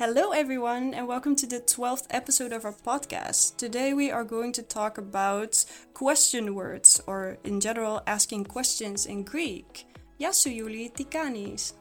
[0.00, 3.56] Hello, everyone, and welcome to the 12th episode of our podcast.
[3.56, 9.24] Today, we are going to talk about question words, or in general, asking questions in
[9.24, 9.84] Greek.
[10.16, 11.72] Γεια σου, Ιούλη, τι κάνεις?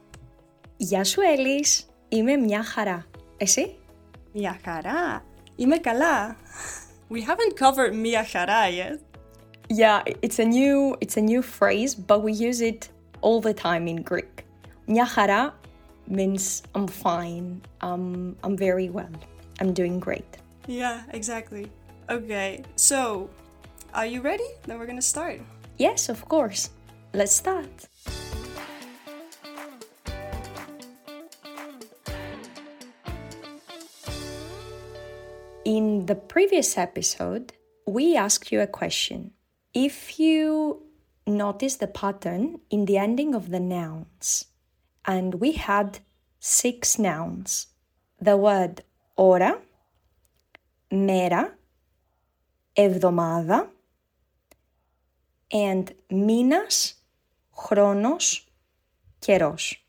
[0.77, 1.85] Γεια σου, Έλλης.
[2.09, 3.05] Είμαι μια χαρά.
[3.37, 3.75] Εσύ?
[4.33, 5.23] Μια χαρά.
[5.55, 6.37] Είμαι καλά.
[7.09, 8.99] We haven't covered μια χαρά yet.
[9.69, 12.89] Yeah, it's a new it's a new phrase, but we use it
[13.21, 14.43] all the time in Greek.
[14.85, 15.58] Μια χαρά
[16.10, 17.62] means I'm fine.
[17.80, 19.12] I'm I'm very well.
[19.60, 20.36] I'm doing great.
[20.66, 21.70] Yeah, exactly.
[22.08, 23.30] Okay, so
[23.94, 24.46] are you ready?
[24.66, 25.40] Then we're gonna start.
[25.78, 26.70] Yes, of course.
[27.14, 27.88] Let's start.
[35.64, 37.52] In the previous episode,
[37.86, 39.32] we asked you a question.
[39.74, 40.82] If you
[41.26, 44.46] notice the pattern in the ending of the nouns,
[45.09, 45.99] and we had
[46.39, 47.67] six nouns
[48.19, 48.73] the word
[49.13, 49.63] ώρα,
[50.89, 51.57] μέρα,
[52.73, 53.73] εβδομάδα,
[55.47, 57.05] and μήνας,
[57.51, 58.47] χρόνος,
[59.19, 59.85] καιρός.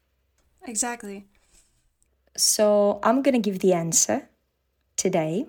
[0.66, 1.24] Exactly.
[2.36, 4.28] So I'm going to give the answer
[4.96, 5.46] today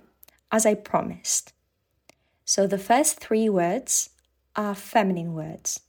[0.51, 1.53] as I promised.
[2.45, 4.09] So the first three words
[4.55, 5.81] are feminine words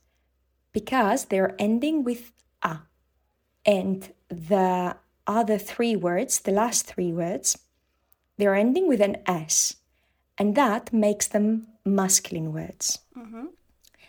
[0.73, 2.32] because they're ending with a.
[3.66, 7.58] and the other three words, the last three words,
[8.36, 9.76] they're ending with an S.
[10.36, 12.98] And that makes them masculine words.
[13.16, 13.46] Mm-hmm.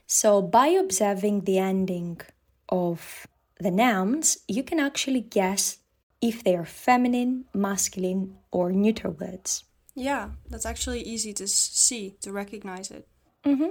[0.07, 2.21] So by observing the ending
[2.69, 3.27] of
[3.59, 5.77] the nouns, you can actually guess
[6.21, 9.63] if they are feminine, masculine, or neuter words.
[9.93, 13.07] Yeah, that's actually easy to see, to recognize it.
[13.45, 13.69] Mm-hmm.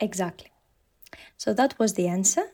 [0.00, 0.50] Exactly.
[1.36, 2.44] So that was the answer.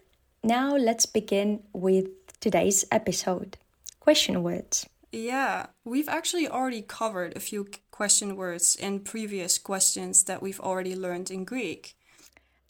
[0.43, 2.09] Now let's begin with
[2.40, 3.58] today's episode.
[4.00, 4.88] Question words.
[5.12, 10.60] Yeah, we've actually already covered a few k- question words in previous questions that we've
[10.60, 11.96] already learned in Greek.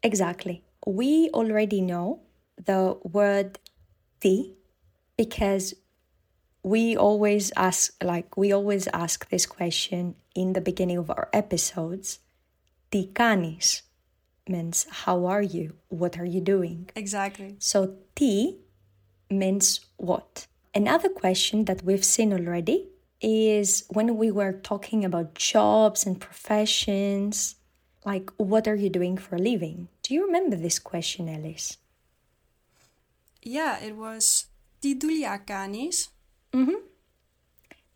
[0.03, 0.63] Exactly.
[0.85, 2.21] We already know
[2.63, 3.57] the word
[4.21, 4.53] the
[5.17, 5.73] because
[6.63, 12.19] we always ask like we always ask this question in the beginning of our episodes.
[12.89, 13.89] Τι κάνεις
[14.47, 15.75] means how are you?
[15.87, 16.89] What are you doing?
[16.93, 17.55] Exactly.
[17.57, 18.57] So T
[19.29, 20.47] means what?
[20.73, 22.87] Another question that we've seen already
[23.21, 27.55] is when we were talking about jobs and professions,
[28.05, 29.87] like what are you doing for a living?
[30.03, 31.77] Do you remember this question, Alice?
[33.41, 34.47] Yeah, it was
[34.79, 36.09] Τι δουλειά κάνεις?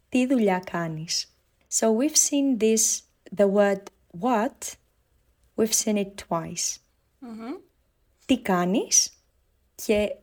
[0.10, 1.34] Τι δουλειά κάνεις?
[1.68, 3.02] So we've seen this,
[3.36, 3.82] the word
[4.12, 4.76] what,
[5.56, 6.78] we've seen it twice.
[8.26, 9.24] Τι κάνεις
[9.76, 10.16] και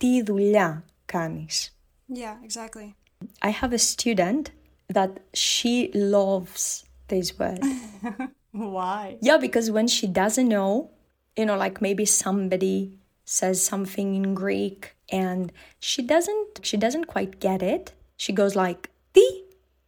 [0.00, 1.76] τι δουλειά κάνεις.
[2.08, 2.94] Yeah, exactly.
[3.42, 4.52] I have a student
[4.96, 7.62] that she loves this word.
[8.52, 9.18] Why?
[9.20, 10.90] yeah, because when she doesn't know,
[11.36, 17.40] you know, like maybe somebody says something in Greek and she doesn't she doesn't quite
[17.40, 17.92] get it.
[18.16, 19.44] She goes like, "Ti?"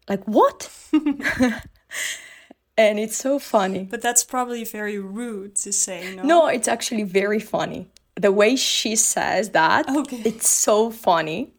[0.08, 0.70] Like what?
[2.78, 3.84] and it's so funny.
[3.84, 6.22] But that's probably very rude to say, no?
[6.22, 7.90] No, it's actually very funny.
[8.15, 10.21] the way she says that, okay.
[10.25, 11.53] it's so funny.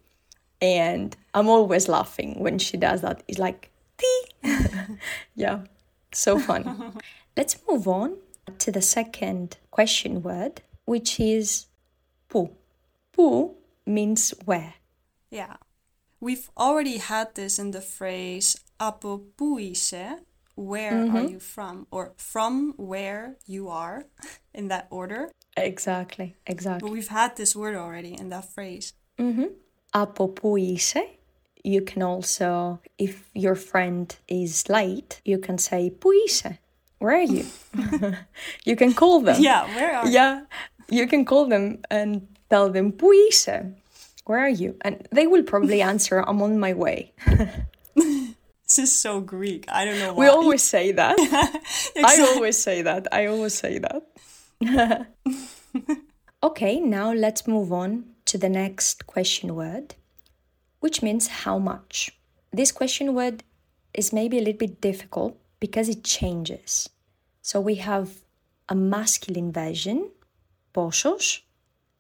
[0.61, 3.23] And I'm always laughing when she does that.
[3.29, 4.25] It's like, tea.
[5.35, 5.65] yeah,
[6.13, 6.71] so funny.
[7.37, 8.17] Let's move on
[8.59, 11.67] to the second question word, which is
[12.29, 12.51] pu.
[13.13, 13.55] Pu
[13.87, 14.75] means where.
[15.31, 15.57] Yeah.
[16.21, 20.21] We've already had this in the phrase apo puise,
[20.55, 21.17] where mm-hmm.
[21.17, 24.05] are you from, or from where you are,
[24.55, 25.31] in that order.
[25.57, 26.89] Exactly, exactly.
[26.89, 28.93] But we've had this word already in that phrase.
[29.19, 29.47] Mm-hmm.
[29.93, 30.97] Apopuise.
[31.63, 36.59] You can also, if your friend is late, you can say puise.
[36.99, 37.47] Where are you?
[38.65, 39.41] you can call them.
[39.41, 40.07] Yeah, where are?
[40.07, 40.41] Yeah,
[40.91, 41.01] you?
[41.01, 43.49] you can call them and tell them puise.
[44.27, 44.77] Where are you?
[44.83, 47.13] And they will probably answer, I'm on my way.
[47.95, 49.67] this is so Greek.
[49.69, 50.25] I don't know why.
[50.25, 51.19] We always say that.
[51.19, 52.03] exactly.
[52.05, 53.09] I always say that.
[53.13, 55.07] I always say that.
[56.43, 59.95] okay, now let's move on to the next question word,
[60.81, 62.11] which means how much.
[62.53, 63.43] This question word
[63.93, 66.89] is maybe a little bit difficult because it changes.
[67.43, 68.11] So we have
[68.69, 70.11] a masculine version,
[70.73, 71.41] posos,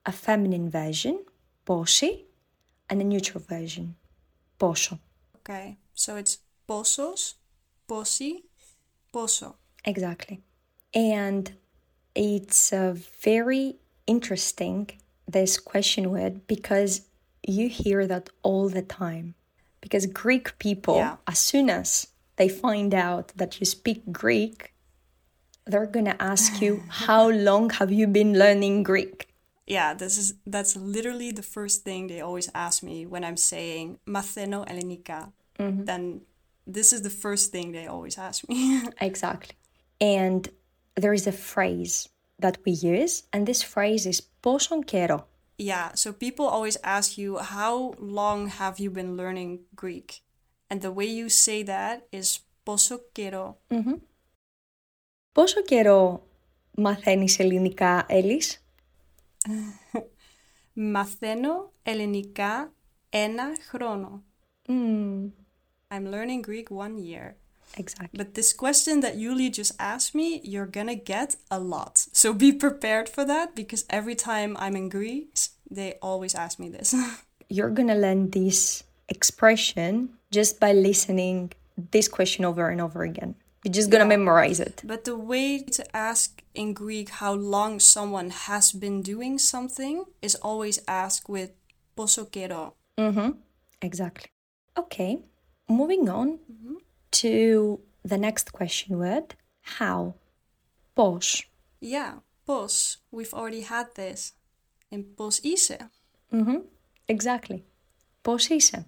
[0.07, 1.25] a feminine version,
[1.67, 2.25] posi,
[2.89, 3.97] and a neutral version,
[4.59, 4.99] poso.
[5.37, 6.39] Okay, so it's
[6.69, 7.35] posos,
[7.89, 8.43] posi,
[9.13, 9.57] poso.
[9.85, 10.41] Exactly.
[10.95, 11.53] And
[12.15, 13.77] it's uh, very
[14.07, 14.91] interesting,
[15.27, 17.03] this question word, because
[17.47, 19.35] you hear that all the time.
[19.81, 21.17] because Greek people, Yeah.
[21.27, 22.07] as soon as
[22.37, 24.73] they find out that you speak Greek,
[25.67, 29.29] they're gonna ask you, How long have you been learning Greek?
[29.67, 33.99] Yeah, this is that's literally the first thing they always ask me when I'm saying
[34.07, 35.33] Matheno Elenika.
[35.59, 36.23] Then
[36.67, 38.59] this is the first thing they always ask me.
[39.01, 39.55] Exactly.
[40.01, 40.49] And
[40.97, 42.09] there is a phrase
[42.39, 45.25] that we use, and this phrase is poson kero.
[45.57, 50.23] Yeah, so people always ask you, how long have you been learning Greek?
[50.69, 53.57] And the way you say that is poso kero.
[53.71, 54.01] Mm-hmm.
[55.33, 56.27] Πόσο καιρό
[56.71, 58.65] μαθαίνεις ελληνικά, Έλλης?
[60.73, 62.73] Μαθαίνω ελληνικά
[63.11, 64.23] ένα χρόνο.
[64.69, 65.31] Mm.
[65.91, 67.35] I'm learning Greek one year.
[67.77, 68.17] Exactly.
[68.17, 71.99] But this question that Yuli just asked me, you're gonna get a lot.
[72.13, 76.69] So be prepared for that because every time I'm in Greece, they always ask me
[76.69, 76.95] this.
[77.49, 81.53] you're gonna learn this expression just by listening
[81.91, 83.35] this question over and over again.
[83.65, 84.17] You're just gonna yeah.
[84.17, 84.83] memorize it.
[84.85, 90.35] But the way to ask in Greek how long someone has been doing something is
[90.37, 91.51] always ask with
[91.97, 92.75] poso kero.
[92.99, 93.39] Mhm.
[93.81, 94.31] Exactly.
[94.77, 95.25] Okay.
[95.69, 96.39] Moving on.
[96.51, 96.75] Mm-hmm
[97.14, 99.36] to the next question word.
[99.62, 100.16] How?
[100.96, 101.50] Πώς.
[101.80, 102.98] Yeah, πώς.
[103.12, 104.34] We've already had this.
[104.90, 105.90] In πώς είσαι.
[106.32, 106.60] Mm-hmm.
[107.06, 107.64] Exactly.
[108.22, 108.86] Πώς είσαι?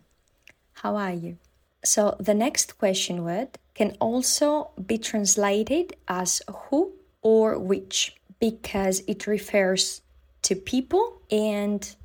[0.81, 1.37] How are you?
[1.83, 9.27] So the next question word can also be translated as who or which because it
[9.27, 10.01] refers
[10.43, 11.95] to people and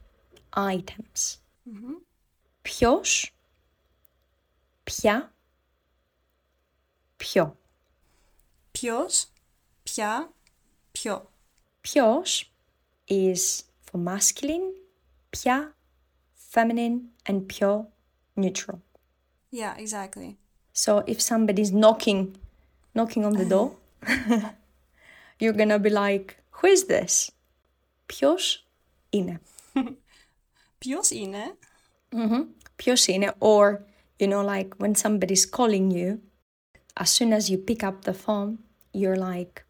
[0.52, 1.38] items.
[2.62, 3.30] Ποιος,
[4.84, 5.32] ποια,
[7.20, 7.56] ποιο.
[8.70, 9.26] Ποιος,
[9.82, 10.32] ποια,
[10.92, 11.30] ποιο.
[11.80, 12.52] Ποιος
[13.08, 14.72] is for masculine,
[15.30, 15.76] ποια
[16.52, 16.98] feminine,
[17.28, 17.92] and ποιο
[18.34, 18.78] neutral.
[19.50, 20.36] Yeah, exactly.
[20.72, 22.36] So if somebody's knocking,
[22.94, 23.76] knocking on the door,
[25.38, 26.26] you're gonna be like,
[26.56, 27.30] "Who is this?"
[28.06, 28.66] Ποιος
[29.10, 29.40] είναι?
[30.78, 31.56] Ποιος είναι?
[32.76, 33.34] Ποιος είναι?
[33.38, 33.78] Or
[34.18, 36.18] you know, like when somebody's calling you,
[36.96, 38.58] as soon as you pick up the phone,
[38.92, 39.64] you're like,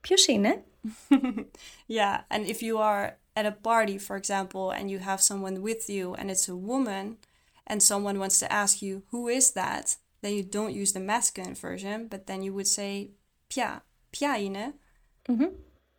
[0.00, 0.64] "Ποιος είναι?"
[1.86, 5.88] Yeah, and if you are at a party, for example, and you have someone with
[5.88, 7.18] you and it's a woman,
[7.66, 9.96] and someone wants to ask you, who is that?
[10.22, 13.10] Then you don't use the masculine version, but then you would say,
[13.46, 14.74] ποια, ποια είναι?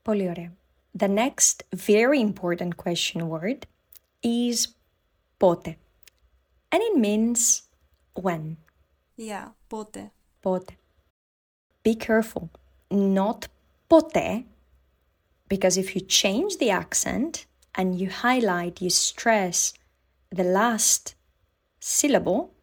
[0.02, 0.54] Πολύ ωραία.
[0.98, 3.60] The next very important question word
[4.22, 4.68] is
[5.38, 5.78] πότε.
[6.70, 7.62] And it means
[8.22, 8.58] when.
[9.18, 10.12] Yeah, πότε.
[10.43, 10.73] Pote.
[11.83, 12.51] Be careful,
[12.91, 13.49] not
[13.89, 14.45] pote,
[15.49, 19.73] because if you change the accent and you highlight, you stress
[20.31, 21.15] the last
[21.81, 22.55] syllable,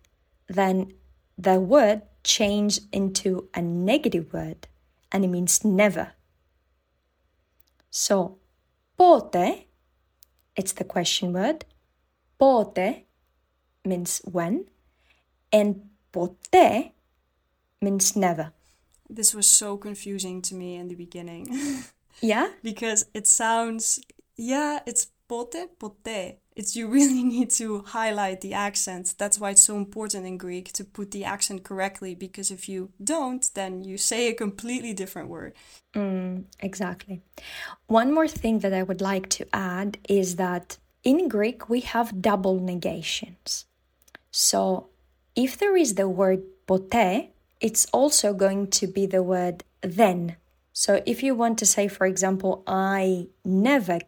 [0.47, 0.93] then
[1.37, 4.67] the word changes into a negative word
[5.11, 6.13] and it means never.
[7.89, 8.39] So,
[8.97, 9.65] pote,
[10.55, 11.65] it's the question word.
[12.39, 13.05] Pote
[13.85, 14.65] means when,
[15.51, 16.37] and pote
[17.83, 18.51] means never.
[19.09, 21.47] This was so confusing to me in the beginning
[22.21, 22.50] Yeah?
[22.63, 24.00] because it sounds,
[24.35, 26.38] yeah, it's pote, pote.
[26.56, 29.15] It's you really need to highlight the accent.
[29.18, 32.92] That's why it's so important in Greek to put the accent correctly because if you
[33.04, 35.54] don't, then you say a completely different word.
[35.94, 37.21] Mm, exactly.
[37.87, 42.21] One more thing that I would like to add is that in Greek we have
[42.21, 43.66] double negations.
[44.31, 44.90] So
[45.35, 50.36] if there is the word pote, it's also going to be the word then.
[50.72, 53.98] So if you want to say, for example, I never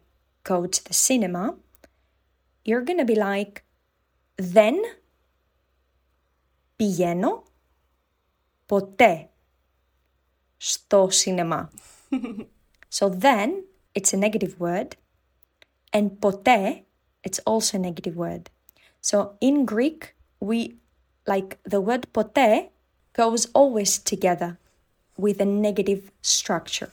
[0.43, 1.55] go to the cinema,
[2.63, 3.63] you're going to be like,
[4.37, 4.75] then
[6.75, 7.43] πηγαίνω
[8.65, 9.29] ποτέ
[10.57, 11.69] στο σινεμά.
[12.89, 14.95] so then it's a negative word
[15.93, 16.83] and ποτέ
[17.27, 18.49] it's also a negative word.
[19.01, 20.75] So in Greek we
[21.27, 22.71] like the word ποτέ
[23.15, 24.57] goes always together
[25.17, 26.91] with a negative structure.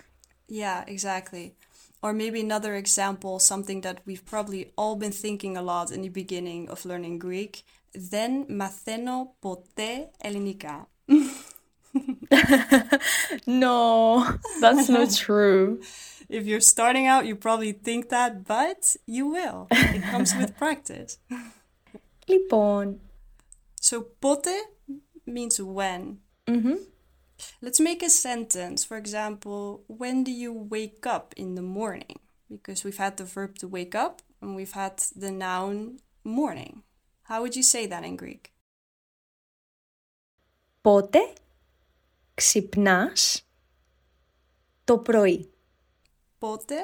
[0.48, 1.54] Yeah, exactly.
[2.02, 6.08] Or maybe another example, something that we've probably all been thinking a lot in the
[6.08, 7.64] beginning of learning Greek.
[7.92, 10.88] Δεν μαθαίνω ποτέ ελληνικά.
[13.46, 14.24] No,
[14.60, 15.80] that's not true.
[16.28, 19.66] If you're starting out, you probably think that, but you will.
[19.70, 21.18] It comes with practice.
[22.28, 23.00] λοιπόν,
[23.80, 24.48] So, pote
[25.26, 26.02] means when.
[27.64, 28.84] Let's make a sentence.
[28.84, 32.18] For example, when do you wake up in the morning?
[32.50, 36.82] Because we've had the verb to wake up and we've had the noun morning.
[37.28, 38.52] How would you say that in Greek?
[40.80, 41.18] Πότε
[42.34, 43.48] ξυπνάς
[44.84, 45.52] το πρωί.
[46.38, 46.76] Πότε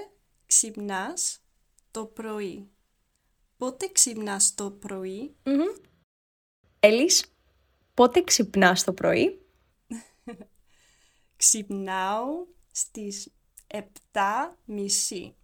[0.46, 1.42] ξυπνάς
[1.90, 2.68] το πρωί.
[3.56, 5.36] Πότε ξυπνάς το πρωί.
[6.80, 7.24] Έλλης,
[7.99, 9.41] Πότε ξυπνάς το πρωί.
[11.35, 13.33] Ξυπνάω στις
[13.67, 13.81] 7
[14.65, 15.35] μισή.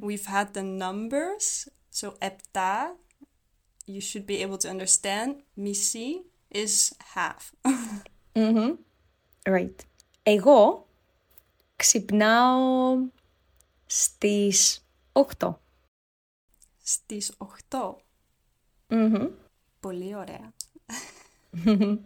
[0.00, 1.68] We've had the numbers.
[1.92, 2.96] So 7,
[3.86, 5.34] you should be able to understand.
[5.56, 7.52] Misi is half.
[9.42, 9.74] Right.
[10.22, 10.88] Εγώ
[11.76, 12.98] ξυπνάω
[13.86, 15.60] στις 8.
[16.82, 17.32] στις
[17.68, 17.96] 8.
[19.80, 20.52] Πολύ ωραία.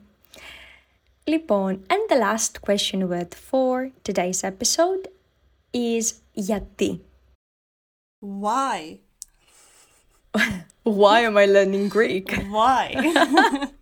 [1.27, 5.07] Λοιπόν, and the last question word for today's episode
[5.74, 7.00] is γιατί.
[8.19, 9.00] Why?
[10.83, 12.31] Why am I learning Greek?
[12.50, 12.86] Why?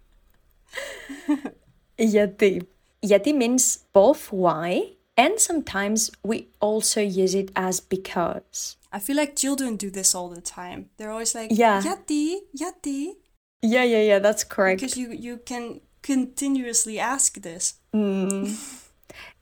[1.96, 2.68] γιατί.
[3.00, 8.76] Γιατί means both why and sometimes we also use it as because.
[8.92, 10.90] I feel like children do this all the time.
[10.98, 11.82] They're always like, Yeah.
[11.82, 13.16] Yati, yati.
[13.63, 14.81] Yeah, yeah, yeah, that's correct.
[14.81, 17.75] Because you, you can continuously ask this.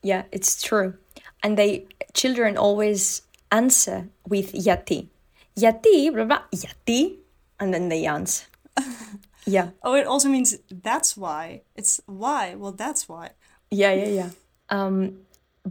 [0.03, 0.95] Yeah, it's true.
[1.43, 3.23] And they children always
[3.53, 5.09] answer with yati.
[5.57, 7.17] Yati, blah blah, yati,
[7.59, 8.47] and then they answer.
[9.47, 11.63] yeah, Oh, it also means that's why.
[11.77, 12.55] It's why.
[12.55, 13.31] Well, that's why.
[13.71, 14.31] yeah, yeah, yeah.
[14.71, 15.27] Um,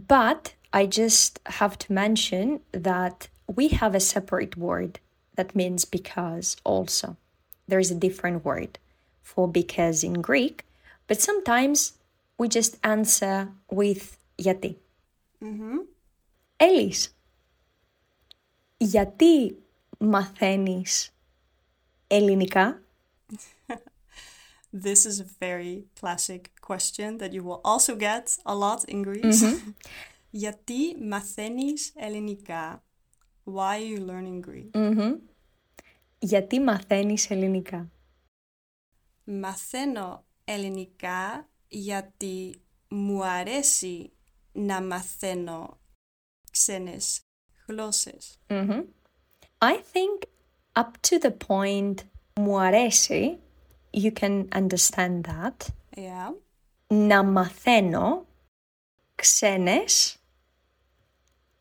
[0.08, 5.00] but I just have to mention that we have a separate word
[5.34, 7.16] that means because also
[7.69, 8.77] There is a different word
[9.21, 10.65] for because in Greek,
[11.07, 11.93] but sometimes
[12.37, 14.75] we just answer with yati.
[16.57, 17.15] Έλλης,
[18.77, 19.57] γιατί
[19.97, 21.13] μαθαίνεις
[22.07, 22.81] ελληνικά?
[24.83, 29.43] This is a very classic question that you will also get a lot in Greece.
[30.29, 32.83] Γιατί μαθαίνεις ελληνικά?
[33.43, 34.71] Why are you learning Greek?
[36.22, 37.90] Γιατί μαθαίνεις ελληνικά;
[39.24, 44.12] Μαθαίνω ελληνικά γιατί μου αρέσει
[44.52, 45.80] να μαθαίνω
[46.50, 47.20] ξένες
[47.66, 48.38] γλώσσες.
[49.58, 50.22] I think
[50.72, 51.94] up to the point
[52.34, 53.40] μου αρέσει,
[53.90, 55.56] you can understand that.
[55.96, 56.34] Yeah.
[56.86, 58.26] Να μαθαίνω
[59.14, 60.18] ξένες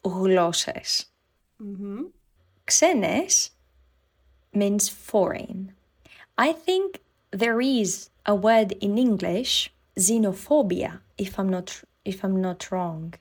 [0.02, 1.14] γλώσσες.
[2.64, 3.59] Ξένες
[4.54, 5.74] means foreign.
[6.38, 7.02] I think
[7.32, 13.14] there is a word in English, xenophobia, if I'm not if I'm not wrong.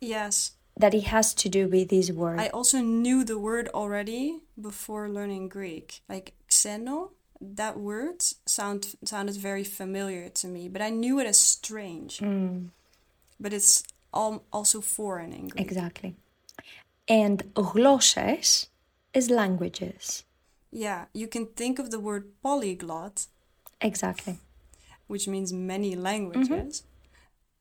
[0.00, 0.52] Yes.
[0.76, 2.40] That it has to do with this word.
[2.40, 6.00] I also knew the word already before learning Greek.
[6.08, 11.38] Like xeno, that word sound sounded very familiar to me, but I knew it as
[11.38, 12.18] strange.
[12.18, 12.68] Mm.
[13.38, 13.82] But it's
[14.12, 15.66] all also foreign in Greek.
[15.66, 16.14] Exactly.
[17.08, 18.68] And glosses
[19.12, 20.24] is languages.
[20.71, 23.27] Yeah, you can think of the word polyglot,
[23.89, 24.35] Exactly.
[25.07, 26.83] which means many languages,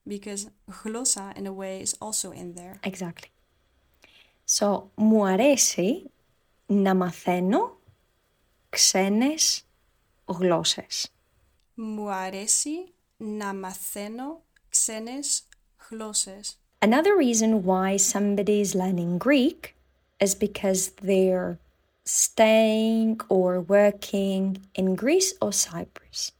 [0.08, 0.42] because
[0.82, 2.78] γλώσσα in a way is also in there.
[2.82, 3.30] Exactly.
[4.58, 6.10] So, μου αρέσει
[6.66, 7.78] να μαθαίνω
[8.68, 9.64] ξένες
[10.24, 11.08] γλώσσες.
[11.74, 15.48] Μου αρέσει να μαθαίνω ξένες
[15.88, 16.58] γλώσσες.
[16.78, 19.74] Another reason why somebody is learning Greek
[20.24, 21.58] is because they're
[22.04, 26.32] staying or working in Greece or Cyprus.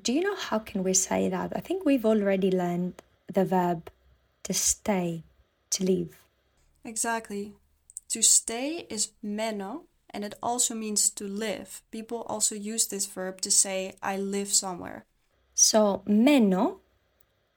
[0.00, 1.52] Do you know how can we say that?
[1.54, 3.90] I think we've already learned the verb
[4.44, 5.24] to stay,
[5.70, 6.16] to live.
[6.84, 7.54] Exactly.
[8.08, 11.82] To stay is meno, and it also means to live.
[11.90, 15.06] People also use this verb to say, I live somewhere.
[15.54, 16.80] So, μένω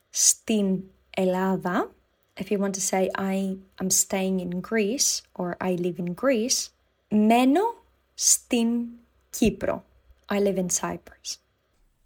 [0.09, 1.95] στην Ελλάδα.
[2.39, 6.69] If you want to say I am staying in Greece or I live in Greece,
[7.09, 8.87] μένω στην
[9.29, 9.85] Κύπρο.
[10.29, 11.37] I live in Cyprus.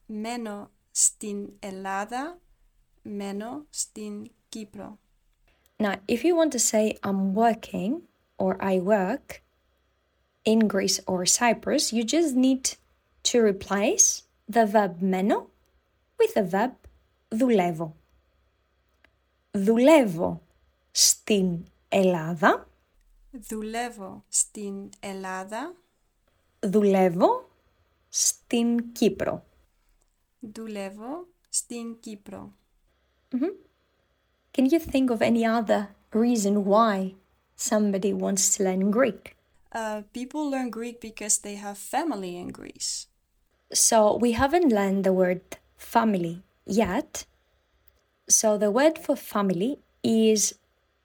[0.06, 2.40] Μένω στην Ελλάδα,
[3.02, 4.98] μένω στην Κύπρο.
[5.80, 8.02] Now, if you want to say I'm working
[8.38, 9.42] or I work
[10.44, 12.76] in Greece or Cyprus, you just need
[13.24, 15.50] to replace the verb μένω
[16.18, 16.72] with the verb
[17.30, 17.96] δουλεύω.
[19.54, 20.42] Δουλεύω
[20.92, 22.68] στην Ελλάδα,
[23.32, 25.76] Δουλεύω στην Ελλάδα,
[26.60, 27.50] δουλεύω
[28.10, 29.44] στην Κύπρο.
[30.40, 32.54] δουλεύω στην Κύπρο.
[34.52, 35.82] Can you think of any other
[36.14, 37.16] reason why
[37.56, 39.36] somebody wants to learn Greek?
[39.72, 43.08] Uh, people learn Greek because they have family in Greece.
[43.72, 45.44] So we haven't learned the word
[45.78, 47.26] family yet.
[48.28, 50.54] So the word for family is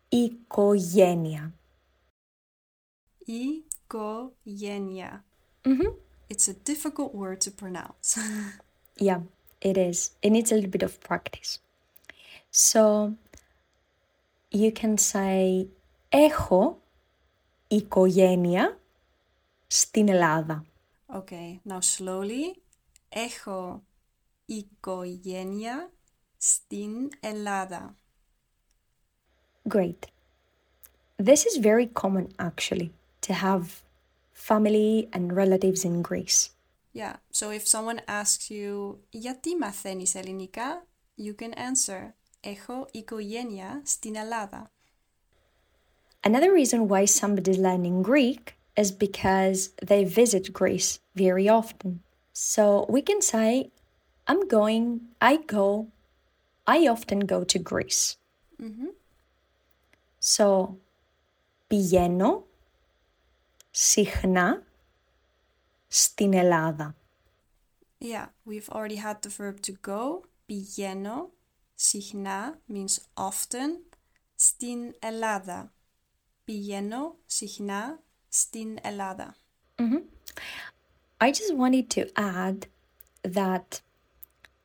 [0.09, 1.53] οικογένεια.
[3.87, 5.25] Οικογένεια.
[5.65, 5.93] Mm-hmm.
[6.29, 8.19] It's a difficult word to pronounce.
[8.97, 9.21] Yeah,
[9.61, 10.13] it is.
[10.23, 11.59] It needs a little bit of practice.
[12.51, 13.15] So
[14.53, 15.67] you can say
[16.09, 16.81] έχω
[17.69, 18.79] οικογένεια
[19.67, 20.65] στην Ελλάδα.
[21.07, 22.59] okay, now slowly.
[23.09, 23.83] Έχω
[24.47, 25.91] οικογένεια
[26.39, 27.97] στην Ελλάδα.
[29.69, 30.07] Great.
[31.17, 32.93] This is very common actually
[33.23, 33.83] to have
[34.33, 36.51] family and relatives in Greece.
[36.93, 44.17] Yeah, so if someone asks you γιατί μαθαίνεις ελληνικά, you can answer έχω οικογένεια στην
[44.17, 44.71] Ελλάδα.
[46.27, 52.01] Another reason why somebody's learning Greek is because they visit Greece very often.
[52.33, 53.71] So we can say,
[54.27, 54.87] I'm going,
[55.21, 55.89] I go,
[56.69, 58.17] I often go to Greece.
[60.19, 60.77] So
[61.67, 62.47] πηγαίνω
[63.71, 64.63] συχνά
[65.89, 66.95] στην Ελλάδα.
[67.99, 70.23] Yeah, we've already had the verb to go.
[70.47, 71.31] Πηγαίνω,
[71.75, 73.71] συχνά means often,
[74.35, 75.73] στην Ελλάδα.
[76.45, 79.37] Πηγαίνω, συχνά, στην Ελλάδα.
[81.21, 82.67] I just wanted to add
[83.23, 83.81] that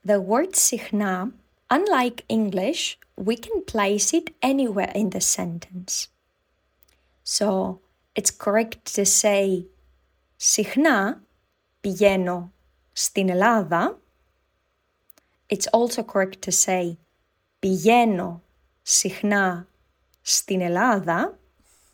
[0.04, 1.34] the word συχνά,
[1.74, 6.08] unlike English, we can place it anywhere in the sentence.
[7.24, 7.80] So
[8.16, 9.66] it's correct to say
[10.38, 11.24] συχνά
[11.82, 12.52] πηγαίνω
[12.94, 14.00] στην Ελλάδα.
[15.48, 16.98] It's also correct to say
[17.60, 18.42] πηγαίνω
[18.82, 19.68] συχνά
[20.22, 21.40] στην Ελλάδα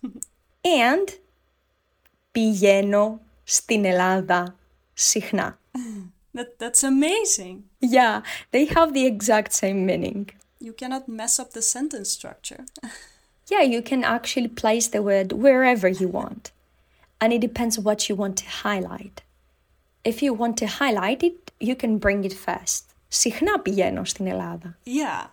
[0.62, 1.20] and
[2.32, 4.56] πηγαίνω στην Ελλάδα
[4.94, 5.59] συχνά.
[6.40, 7.64] That, that's amazing.
[7.80, 8.22] Yeah,
[8.52, 10.30] they have the exact same meaning.
[10.60, 12.66] You cannot mess up the sentence structure.
[13.48, 16.52] Yeah, you can actually place the word wherever you want.
[17.22, 19.22] And it depends what you want to highlight.
[20.04, 22.84] If you want to highlight it, you can bring it first.
[23.08, 24.78] Συχνά πηγαίνω στην Ελλάδα.
[24.86, 25.26] yeah,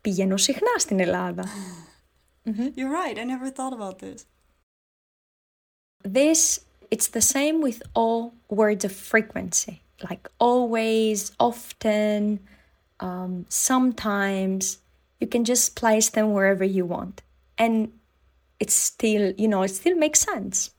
[0.00, 1.44] Πηγαίνω συχνά στην Ελλάδα.
[2.46, 3.18] you're right.
[3.18, 4.26] I never thought about this.
[6.02, 12.39] This, it's the same with all words of frequency, like always, often,
[12.99, 14.79] um, sometimes.
[15.19, 17.21] You can just place them wherever you want.
[17.57, 17.93] And
[18.59, 20.71] it's still, you know, it still makes sense.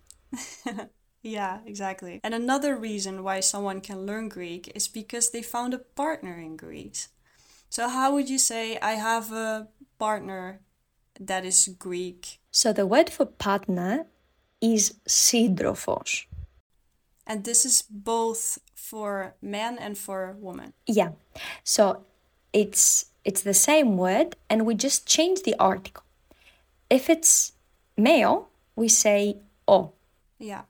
[1.22, 2.20] yeah, exactly.
[2.22, 6.56] And another reason why someone can learn Greek is because they found a partner in
[6.56, 7.08] Greece.
[7.68, 10.60] So, how would you say I have a partner
[11.18, 12.38] that is Greek?
[12.50, 14.06] So, the word for partner
[14.60, 16.26] is sidrophos.
[17.26, 20.73] And this is both for man and for woman.
[20.85, 21.11] Yeah.
[21.63, 21.83] So
[22.53, 26.03] it's it's the same word and we just change the article.
[26.89, 27.53] If it's
[27.97, 29.93] male, we say o.
[30.39, 30.63] Yeah.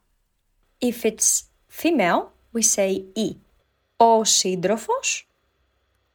[0.79, 3.37] If it's female, we say η.
[3.97, 5.29] Ο σύντροφος,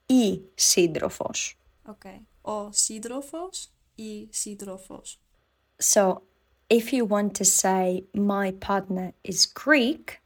[0.06, 1.58] η σύντροφος.
[1.88, 2.20] Okay.
[2.40, 5.20] Ο σύντροφος ή σύντροφος.
[5.82, 6.22] So
[6.68, 10.19] if you want to say my partner is Greek,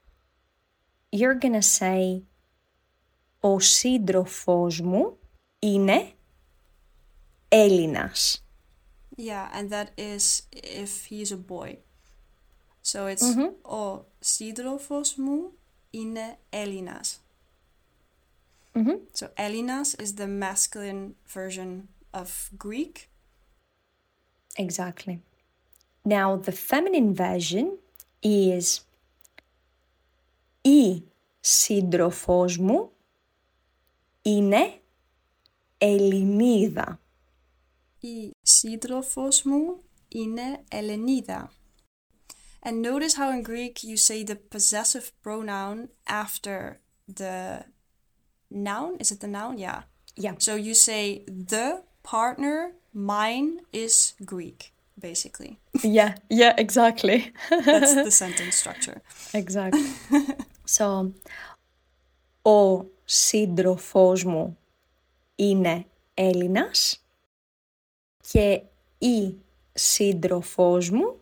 [1.14, 2.22] you're gonna say
[3.40, 5.18] ο σύντροφός μου
[5.58, 6.12] είναι
[7.48, 8.44] Έλληνας.
[9.16, 11.76] Yeah, and that is if he's a boy.
[12.82, 13.24] So it's
[13.62, 15.52] ο σύντροφος μου
[15.90, 17.24] είναι Έλληνας.
[19.12, 23.08] So Έλληνας is the masculine version of Greek.
[24.56, 25.20] Exactly.
[26.04, 27.78] Now the feminine version
[28.22, 28.80] is
[30.64, 31.02] η
[31.40, 32.90] σύντροφός μου
[34.22, 34.80] είναι
[35.78, 37.00] Ελληνίδα.
[38.00, 41.52] Η σύντροφος μου είναι Ελενίδα.
[42.62, 46.80] And notice how in Greek you say the possessive pronoun after
[47.20, 47.64] the
[48.50, 48.96] noun.
[49.00, 49.56] Is it the noun?
[49.58, 49.82] Yeah.
[50.16, 50.34] Yeah.
[50.38, 55.58] So you say the partner, mine is Greek, basically.
[55.82, 57.32] Yeah, yeah, exactly.
[57.50, 59.00] That's the sentence structure.
[59.32, 59.88] exactly.
[60.67, 61.11] so,
[62.41, 64.57] ο σύντροφός μου
[65.35, 67.05] είναι Έλληνας
[68.31, 68.61] και
[68.97, 69.35] η
[69.73, 71.19] σύντροφός μου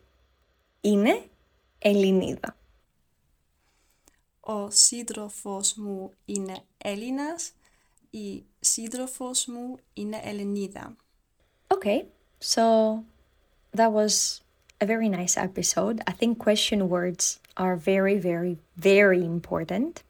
[0.81, 1.25] είναι
[1.79, 2.57] Ελληνίδα.
[4.39, 7.51] Ο σύντροφος μου είναι Έλληνας,
[8.09, 10.95] η σύντροφος μου είναι Ελληνίδα.
[11.67, 12.05] Okay,
[12.39, 12.63] so
[13.77, 14.41] that was
[14.81, 16.01] a very nice episode.
[16.07, 20.02] I think question words are very, very, very important.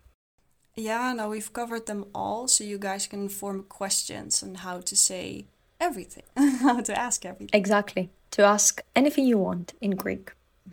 [0.77, 4.95] Yeah, now we've covered them all, so you guys can form questions on how to
[4.95, 5.47] say
[5.81, 6.27] everything,
[6.67, 7.61] how to ask everything.
[7.61, 8.05] Exactly.
[8.37, 10.27] To ask anything you want in Greek.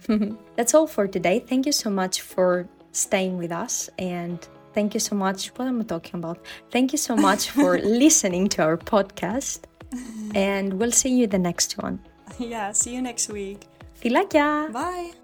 [0.57, 1.37] That's all for today.
[1.39, 4.37] Thank you so much for staying with us and
[4.73, 5.47] thank you so much.
[5.55, 6.37] What am I talking about?
[6.69, 9.59] Thank you so much for listening to our podcast.
[10.35, 11.99] And we'll see you the next one.
[12.37, 13.59] Yeah, see you next week.
[14.01, 14.71] Φιλάκια!
[14.73, 15.18] Bye.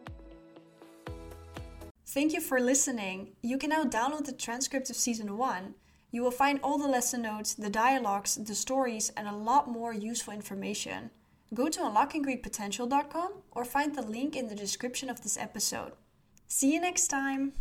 [2.16, 3.32] Thank you for listening.
[3.42, 5.74] You can now download the transcript of season 1.
[6.10, 9.92] You will find all the lesson notes, the dialogues, the stories, and a lot more
[9.92, 11.10] useful information.
[11.52, 15.92] Go to unlockinggreekpotential.com or find the link in the description of this episode.
[16.48, 17.52] See you next time!